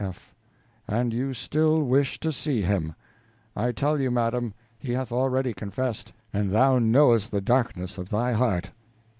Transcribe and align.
F. 0.03 0.33
And 0.87 1.13
you 1.13 1.31
still 1.35 1.83
wish 1.83 2.19
to 2.21 2.31
see 2.31 2.63
him! 2.63 2.95
I 3.55 3.71
tell 3.71 4.01
you, 4.01 4.09
madam, 4.09 4.55
he 4.79 4.93
hath 4.93 5.11
already 5.11 5.53
confessed, 5.53 6.11
and 6.33 6.49
thou 6.49 6.79
knowest 6.79 7.29
the 7.31 7.39
darkness 7.39 7.99
of 7.99 8.09
thy 8.09 8.31
heart. 8.31 8.71